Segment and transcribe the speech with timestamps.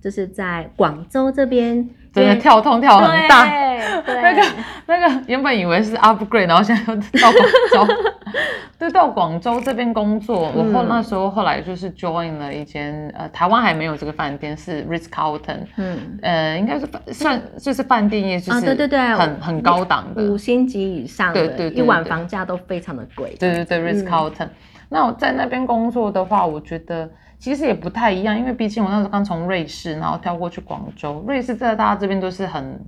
[0.00, 3.44] 就是在广州这边，真的跳通跳很大。
[4.06, 4.42] 对， 那个
[4.86, 7.94] 那个原本以为是 upgrade，然后现在又到广州，
[8.78, 10.50] 对，到广州这边工作。
[10.54, 23.34] 我后那时候后来就是 join 了一间呃，台湾还没有这个饭店，是 Ritz Carlton，嗯，呃，应该是算就是饭店业，就是对对对，很很高档的五星级以上的，对对，一晚房价都非常的贵。
[23.38, 24.48] 对对对，Ritz Carlton。
[24.88, 27.08] 那我在那边工作的话，我觉得
[27.40, 31.24] 其实也不太一样，因为毕竟我那时候刚从瑞士，然后跳过去广州。
[31.26, 32.78] 瑞士在大家这边都是很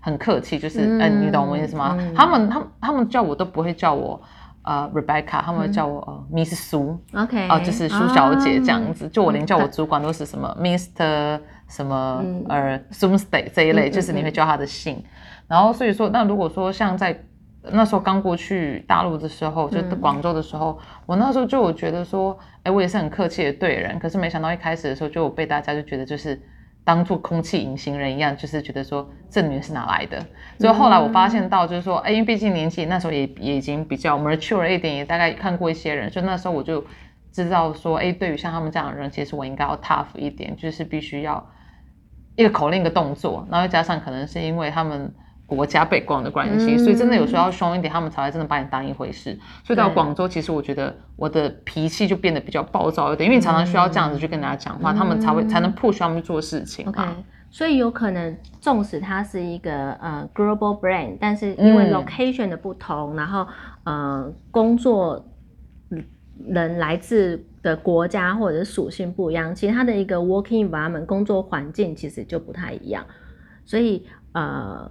[0.00, 1.98] 很客气，就是嗯，你懂我意思吗？
[2.14, 4.22] 他们他他们叫我都不会叫我
[4.62, 9.08] 呃 Rebecca，他们会叫我呃 Miss 苏，OK，哦，就是苏小姐这样子。
[9.08, 15.02] 就我连叫我主管都是什么 Mr 什么呃 s o m s t a y 这一类，就是你会叫他的姓。
[15.48, 17.24] 然后所以说，那如果说像在
[17.72, 26.40] 那时候刚过去大陆的时候，就广州的时候，我那时候就有觉得说，哎，我也是很客气的对人，可是没想到一开始的时候，就被大家就觉得就是
[26.84, 30.18] 当做空气隐形人一样，就是觉得说这女人是哪来的。
[30.58, 36.84] 所以后来我发现到就是说，哎，因为毕竟年纪那时候也也已经比较 mature 一点，也大概看过一些人，所以那时候我就
[37.32, 41.44] 知道说，哎，对于像他们这样的人，其实我应该要 tough 一点，就是必须要
[42.36, 45.12] 一个口令一个动作，然后加上可能是因为他们。
[45.46, 49.38] 国家背光的关系，所以真的有时候要凶一点，他们才会真的把你当一回事。
[49.62, 56.84] 所以到广州，其实我觉得我的脾气就变得比较暴躁一点，因为你常常需要这样子去跟大家讲话，他们才会才能 push 他们去做事情。
[56.88, 57.00] OK，
[57.48, 63.46] 所以有可能，纵使它是一个呃 global brand，但是因为 location 的不同，然后
[63.84, 65.24] 呃工作
[66.48, 73.06] 人来自的国家或者是属性不一样，其实它的一个 working environment 工作环境其实就不太一样。
[73.64, 74.90] 所以呃。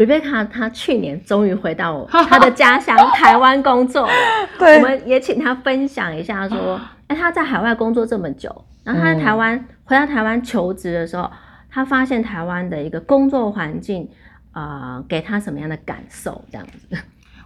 [0.00, 4.12] Rebecca，她去年终于回到 她的家乡台湾工作了。
[4.58, 11.30] 对，我们也请她分享一下，说， 哎，她在海外工作这么久，然后她在台湾回到台湾求职的时候，
[11.70, 14.08] 她发现台湾的一个工作环境，
[14.54, 16.42] 呃，给她什么样的感受？
[16.50, 16.96] 这样子。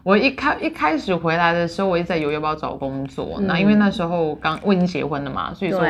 [0.05, 3.41] 我一开一开始回来的时候，我一直在犹豫要不要找工作。
[3.41, 5.81] 那因为那时候刚我已经结婚了嘛，所以说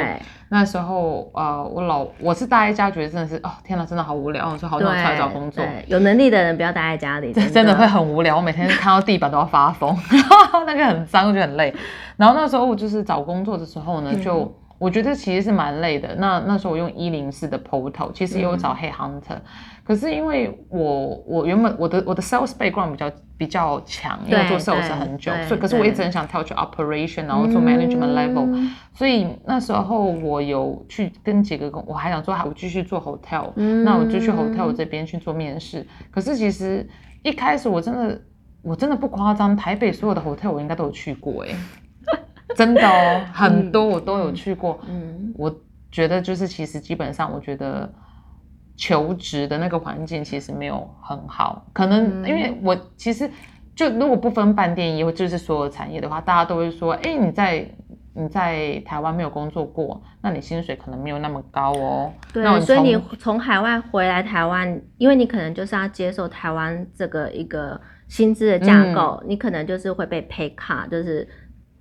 [0.51, 4.49] 那时候呃，我老我是待在家，觉得真的是哦，天哪，真的好无聊。
[4.49, 5.65] 我说好想出来找工作。
[5.89, 8.37] 有能力的人不要待在家里，真的会很无聊。
[8.37, 9.97] 我每天看到地板都要发疯，
[10.65, 11.75] 那个很脏，就很累。
[12.17, 16.15] 然后那时候我就是找工作的时候呢，就我觉得其实是蛮累的。
[16.17, 19.39] 那那时候我用一零四的 portal，其实也有找 Hey Hunter。
[19.85, 33.53] 可是因为我我原本我的我的 sales background 比较比较强，因为做 sales 很久，所以可是我一直很想跳去 operation，然后做 management level，所以那时候我有去跟几个工，我还想说还我继续做 hotel，
[33.85, 35.87] 那我就去 hotel 这边去做面试。
[36.11, 36.89] 可是其实
[37.23, 38.19] 一开始我真的
[38.63, 41.51] 我真的不夸张，台北所有的 hotel 我应该都有去过，哎，
[42.57, 44.81] 真的哦，很多我都有去过。
[44.89, 45.55] 嗯，我
[45.91, 47.93] 觉得就是其实基本上我觉得。
[48.77, 53.31] 求职的那个环境其实没有很好，可能因为我其实
[53.73, 57.65] 就如果不分饭店业或就是所有产业的话，大家都会说，哎，你在
[58.15, 62.13] 你在台湾没有工作过，那你薪水可能没有那么高哦。
[62.33, 71.29] 对，所以你从海外回来台湾，因为你可能就是要接受台湾这个一个薪资的架构，你可能就是会被 pay cut，就是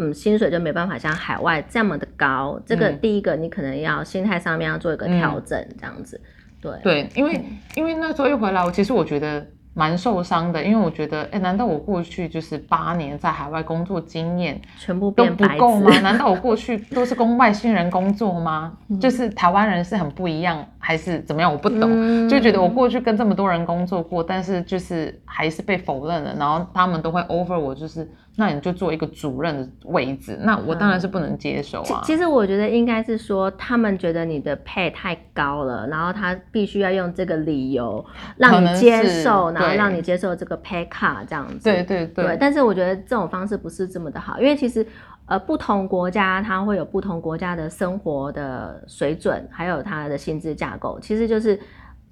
[0.10, 2.60] 嗯，薪水就没办法像海外这么的高。
[2.66, 6.20] 这个第一个，你可能要心态上面要做一个调整，这样子。
[6.62, 15.92] 对对，因为因为那时候一回来，我其实我觉得蛮受伤的，因为我觉得，哎，难道我过去就是八年在海外工作经验全部都不够吗？
[16.02, 18.78] 难道我过去都是跟外星人工作吗？
[19.02, 21.52] 就是台湾人是很不一样，还是怎么样？
[21.52, 28.10] 我不懂，就觉得我过去跟这么多人工作过，但是就是还是被否认了，然后他们都会 over 我，就是。
[28.36, 32.02] 那你就做一个主任的位置，那我当然是不能接受啊。
[32.04, 38.04] 其实我觉得应该是说，他们觉得你的 pay 太高了，然后他必须要用这个理由
[38.38, 41.64] 让你接受，然后让你接受这个 pay cut 这样子。
[41.64, 42.36] 对对对。
[42.40, 44.84] 但是我觉得这种方式不是这么的好，因为其实
[45.28, 51.60] 呃不同国家它会有不同国家的生活的水准，还有它的薪资架构，其实就是。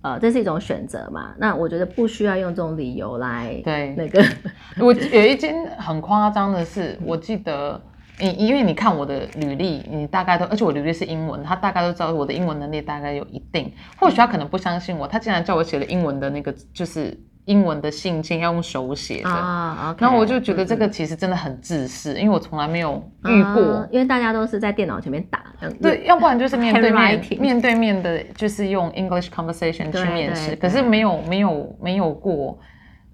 [0.02, 1.34] 呃，这是一种选择嘛？
[1.38, 4.24] 那我觉得不需要用这种理由来对那个。
[4.80, 7.80] 我有一件很夸张的事，我记得
[8.20, 13.72] 你，因为你看我的履历，你大概都，而且我履历是英文，他大概都知道我的英文能力大概有一定。
[13.98, 17.18] 或许他可能不相信我，他竟然叫我写了英文的那个，就是。
[17.46, 25.44] 英文的信件要用手写的，然后我就觉得这个其实真的很自私，因为我从来没有遇过，因为大家都是在电脑前面打，
[25.82, 32.60] 对，要不然就是面对面 面对面的，就是用 English conversation 去面试，可是没有没有没有过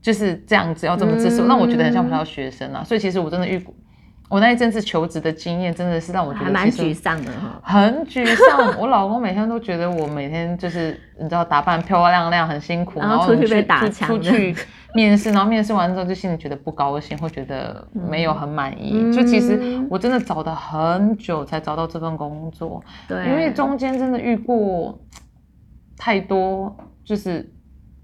[0.01, 3.73] 就是这样子要这么自私，那我觉得很像不像学生啊，所以其实我真的遇过。
[4.29, 7.59] 我那一阵子求职的经验，真的是让我觉得还蛮沮丧的哈。
[7.63, 8.77] 很沮丧。
[8.77, 14.53] 我老公每天都觉得我每天就是你知道打扮漂漂亮亮很辛苦，然后出去被打出枪出去
[14.93, 19.13] 面试，然后面试完之后就心里觉得不高兴，会觉得没有很满意。
[19.13, 24.99] 就其实嗯我真的找了很久才找到这份工作，对，因为中间真的遇过
[25.97, 26.75] 太多
[27.05, 27.49] 就是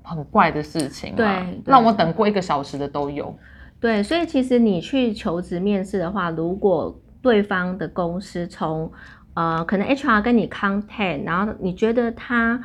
[0.01, 1.25] 很怪的事情对
[1.65, 3.35] 让我等过一个小时的都有。
[3.83, 8.89] 对，所以其实你去求职面试的话，如果对方的公司从
[9.33, 12.63] 呃可能 HR 跟你 contact，然后你觉得他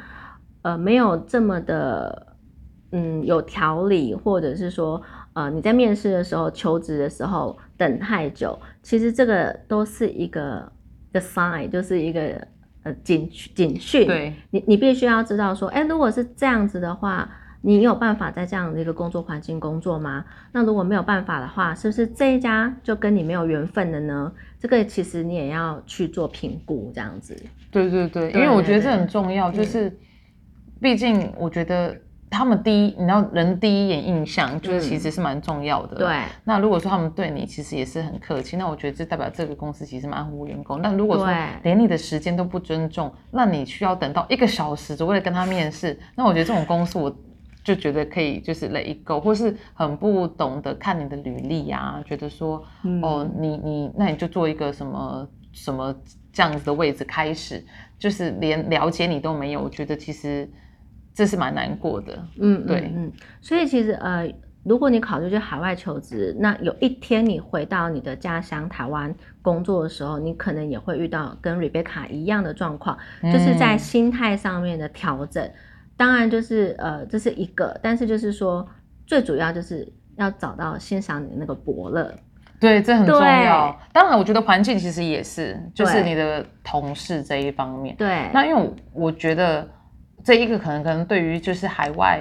[0.62, 2.36] 呃没有这么的
[2.92, 10.70] 嗯有条理，或者是说呃你在面试的时候求职的时候等太久，其实这个都是一个
[11.12, 12.20] 的 sign，就是一个
[12.84, 14.06] 呃警警讯。
[14.06, 17.28] 对，你你必须要知道说，哎，如果是这样子的话，
[17.60, 20.24] 你有办法在这样的一个工作环境工作吗？
[20.52, 24.32] 那如果没有办法的话，是不是这一家就跟你没有缘分了呢？
[24.60, 27.36] 这个其实你也要去做评估，这样子。
[27.70, 29.98] 对对对，因为我觉得这很重要，就嗯是
[30.80, 31.96] 毕竟我觉得
[32.30, 35.96] 他们第一，你知道人第一眼印象就是其实是蛮重要的。。
[35.96, 40.80] 嗯对那如果说他们对你其实也是很客气，那我觉得这代表这个公司其实蛮护员工。
[40.80, 41.28] 但如果说
[41.64, 47.12] 连你的时间都不尊重，那你需要等到一个小时只为了跟他面试，那我觉得这种公司我。
[47.68, 55.94] 就觉得可以，就是 let it go，或是很不懂得看你的履历啊，觉得说，嗯哦，你你那你就做一个什么什么
[56.32, 57.62] 这样子的位置开始，
[57.98, 60.50] 就是连了解你都没有，我觉得其实
[61.12, 62.18] 这是蛮难过的。
[62.40, 63.12] 嗯，对嗯嗯。
[63.42, 64.26] 所以其实呃，
[64.64, 75.50] 如果你考虑去海外求职，那有一天你回到你的家乡台湾工作的时候，你可能也会遇到跟 Rebecca 一样的状况，就是在嗯心态上面的调整。
[75.98, 78.66] 当然，就是呃，这是一个，但是就是说，
[79.04, 79.86] 最主要就是
[80.16, 82.14] 要找到欣赏你的那个伯乐。
[82.60, 83.78] 对，这很重要。
[83.92, 87.94] 当然，我觉得环境其实也是，就是你的同事这一方面。
[87.96, 89.68] 对，那因为我我觉得
[90.24, 92.20] 这一个可能可能对于就是海外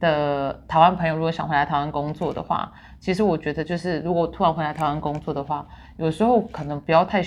[0.00, 5.66] 的台湾朋友，如果想回来台湾工作的话，其实我觉得就是如果突然回来台湾工作的话，
[5.98, 7.22] 有时候可能不要太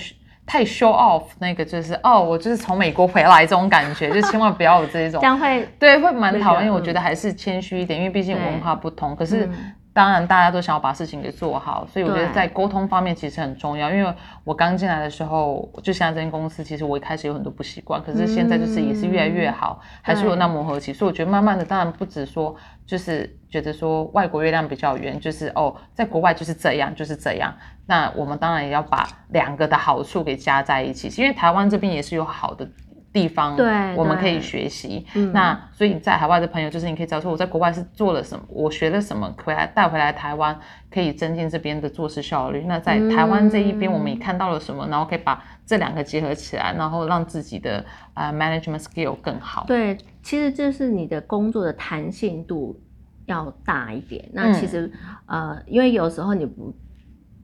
[0.52, 5.28] 太 show off 那个就是哦，我就是从美国回来这种感觉， 就千万不要有这一种这。
[5.28, 6.74] 样会对，会蛮讨厌。
[6.74, 9.16] 我觉得还是谦虚一点，因为毕竟文化不同。
[9.16, 13.92] 可是嗯当然大家都想要把事情给做好，所以我觉得在沟通方面其实很重要。
[13.92, 14.14] 因为
[14.46, 20.94] 我刚进来的时候，就现在这间公司，其实我一开始有很多不习惯，可是现在就是也是越来越好，还是有那磨合期。
[20.94, 22.56] 所以我觉得慢慢的，当然不止说
[22.86, 27.54] 就是觉得说外国月亮比较圆，就是哦，在国外就是这样，就是这样。
[27.86, 32.66] 那我们当然也要把两个的好处给加在一起，因为台湾这边也是有好的
[33.12, 35.06] 地方，对我们可以学习。
[35.16, 40.58] 嗯那所以在海外的朋友，就是你可以知道说我在国外是做了什么，我学了什么，回来带回来台湾
[40.92, 42.66] 可以增进这边的做事效率。
[42.68, 47.84] 那在台湾这一边，嗯我们也看到了什么，然后可以把这两个结合起来，然后让自己的
[48.14, 49.66] 呃 management skill 更好。
[49.68, 52.80] 对，其实就是你的工作的弹性度
[53.26, 54.30] 要大一点。
[54.34, 54.92] 那嗯其实、
[55.26, 56.76] 呃，因为有时候你不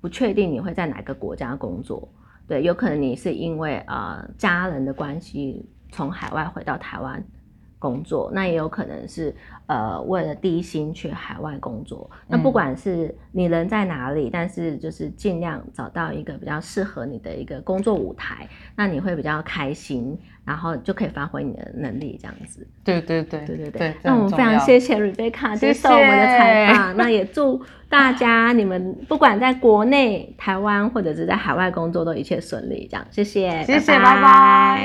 [0.01, 2.07] 不确定你会在哪个国家工作，
[2.47, 7.23] 对，有可能你是因为呃家人的关系从海外回到台湾
[7.85, 9.35] 工作，那也有可能是
[9.67, 12.09] 呃为了低薪去海外工作。
[12.27, 22.67] 那不嗯管是你人在哪里，但是就是尽量找到一个比较适合你的一个工作舞台，那你会比较开心，然后就可以发挥你的能力，这样子。
[22.83, 34.81] 对对对对对对，对，那我们非常谢谢 Rebecca 接受我们的采访，那也祝 大家你们不管在国内、台湾或者是在海外工作都一切顺利，这样谢谢，谢谢，拜拜。